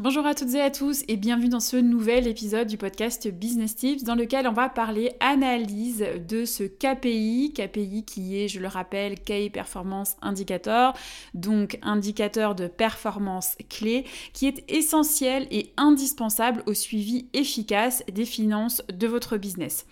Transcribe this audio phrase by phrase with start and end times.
[0.00, 3.74] Bonjour à toutes et à tous et bienvenue dans ce nouvel épisode du podcast Business
[3.74, 8.68] Tips dans lequel on va parler analyse de ce KPI, KPI qui est, je le
[8.68, 10.94] rappelle, Key Performance Indicator,
[11.34, 18.84] donc indicateur de performance clé qui est essentiel et indispensable au suivi efficace des finances
[18.92, 19.84] de votre business.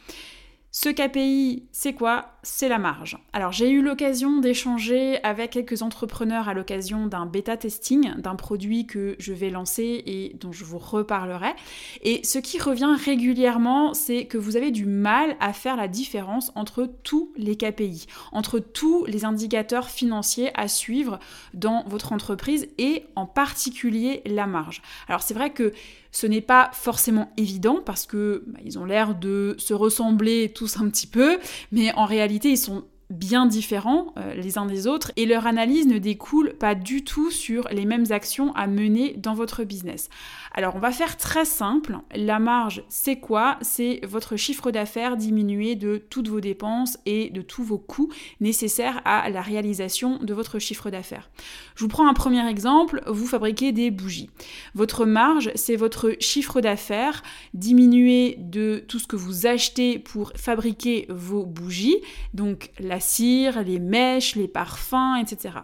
[0.79, 2.33] Ce KPI, c'est quoi?
[2.43, 3.17] C'est la marge.
[3.33, 8.87] Alors j'ai eu l'occasion d'échanger avec quelques entrepreneurs à l'occasion d'un bêta testing d'un produit
[8.87, 11.55] que je vais lancer et dont je vous reparlerai.
[12.03, 16.53] Et ce qui revient régulièrement, c'est que vous avez du mal à faire la différence
[16.55, 21.19] entre tous les KPI, entre tous les indicateurs financiers à suivre
[21.55, 24.83] dans votre entreprise et en particulier la marge.
[25.09, 25.73] Alors c'est vrai que
[26.17, 30.89] ce n'est pas forcément évident parce que bah, ont l'air de se ressembler tous un
[30.89, 31.39] petit peu,
[31.73, 35.87] mais en réalité ils sont bien différents euh, les uns des autres et leur analyse
[35.87, 40.09] ne découle pas du tout sur les mêmes actions à mener dans votre business.
[40.53, 43.59] Alors on va faire très simple, la marge c'est quoi?
[43.61, 49.03] C'est votre chiffre d'affaires diminué de toutes vos dépenses et de tous vos coûts nécessaires
[49.05, 51.31] à la réalisation de votre chiffre d'affaires.
[51.77, 54.31] Je vous prends un premier exemple, vous fabriquez des bougies.
[54.75, 57.23] Votre marge c'est votre chiffre d'affaires
[57.55, 61.99] diminué de tout ce que vous achetez pour fabriquer vos bougies,
[62.35, 65.57] donc la cire, les mèches, les parfums, etc.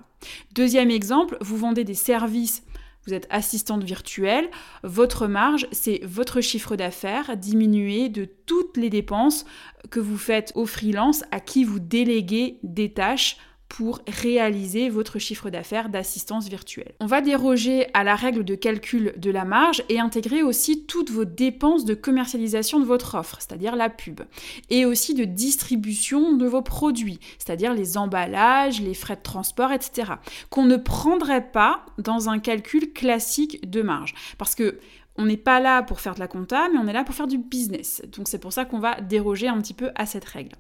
[0.55, 2.63] Deuxième exemple, vous vendez des services
[3.07, 4.49] vous êtes assistante virtuelle,
[4.85, 9.45] votre marge, c'est votre chiffre d'affaires diminué de toutes les dépenses
[9.91, 13.39] que vous faites au freelance à qui vous déléguez des tâches
[13.73, 16.93] pour réaliser votre chiffre d'affaires d'assistance virtuelle.
[17.01, 21.11] On va déroger à la règle de calcul de la marge et intégrer aussi toutes
[21.11, 24.21] vos dépenses de commercialisation de votre offre, c'est-à-dire la pub,
[24.69, 30.13] et aussi de distribution de vos produits, c'est-à-dire les emballages, les frais de transport, etc.,
[30.51, 34.13] qu'on ne prendrait pas dans un calcul classique de marge.
[34.37, 34.81] Parce que
[35.17, 37.27] on n'est pas là pour faire de la compta, mais on est là pour faire
[37.27, 38.03] du business.
[38.17, 40.57] Donc c'est pour ça qu'on va déroger un petit peu à cette règle.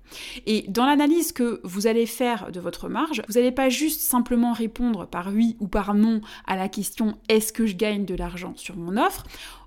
[0.47, 4.53] Et dans l'analyse que vous allez faire de votre marge, vous n'allez pas juste simplement
[4.53, 8.53] répondre par oui ou par non à la question est-ce que je gagne de l'argent
[8.57, 9.25] sur mon offre?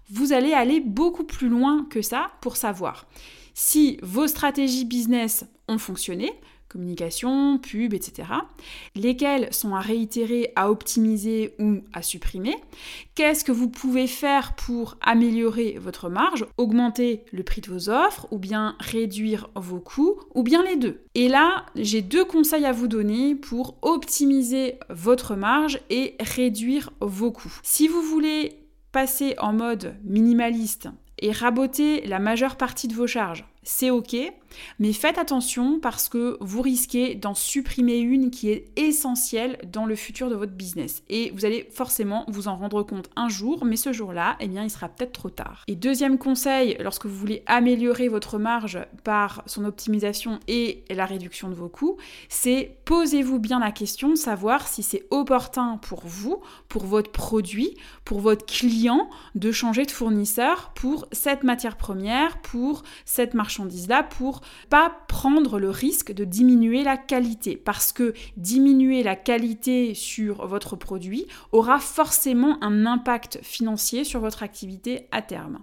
[0.09, 3.07] Vous allez aller beaucoup plus loin que ça pour savoir
[3.56, 6.31] si vos stratégies business ont fonctionné,
[6.70, 8.30] communication, pub, etc.
[8.96, 12.56] Lesquels sont à réitérer, à optimiser ou à supprimer.
[13.14, 18.28] Qu'est-ce que vous pouvez faire pour améliorer votre marge, augmenter le prix de vos offres
[18.31, 21.02] ou bien réduire vos coûts ou bien les deux.
[21.14, 27.31] Et là, j'ai deux conseils à vous donner pour optimiser votre marge et réduire vos
[27.31, 27.59] coûts.
[27.64, 28.59] Si vous voulez
[28.92, 30.88] passer en mode minimaliste
[31.20, 34.16] et raboter la majeure partie de vos charges, c'est ok,
[34.80, 39.96] mais faites attention parce que vous risquez d'en supprimer une qui est essentielle dans le
[39.96, 41.03] futur de votre business.
[41.09, 44.64] Et vous allez forcément vous en rendre compte un jour, mais ce jour-là, eh bien,
[44.64, 45.64] il sera peut-être trop tard.
[45.68, 51.50] Et deuxième conseil, lorsque vous voulez améliorer votre marge par son optimisation et la réduction
[51.50, 51.98] de vos coûts,
[52.30, 57.75] c'est posez-vous bien la question de savoir si c'est opportun pour vous, pour votre produit,
[58.04, 64.42] pour votre client, de changer de fournisseur pour cette matière première, pour cette marchandise-là, pour
[64.70, 70.76] pas prendre le risque de diminuer la qualité parce que diminuer la qualité sur votre
[70.76, 75.60] produit aura forcément un impact financier sur votre activité à terme.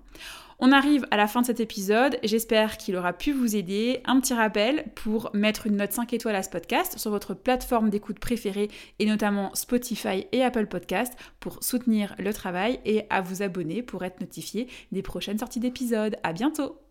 [0.65, 4.01] On arrive à la fin de cet épisode, j'espère qu'il aura pu vous aider.
[4.05, 7.91] Un petit rappel pour mettre une note 5 étoiles à ce podcast sur votre plateforme
[7.91, 13.43] d'écoute préférée et notamment Spotify et Apple Podcast pour soutenir le travail et à vous
[13.43, 16.17] abonner pour être notifié des prochaines sorties d'épisodes.
[16.23, 16.82] À bientôt